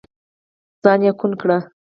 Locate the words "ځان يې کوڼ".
0.83-1.31